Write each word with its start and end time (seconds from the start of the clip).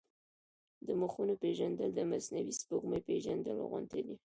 د 0.87 0.87
مخونو 1.01 1.33
پېژندل 1.41 1.89
د 1.95 1.99
مصنوعي 2.11 2.51
سپوږمۍ 2.59 2.99
پېژندل 3.07 3.57
غوندې 3.69 4.01
دي. 4.07 4.15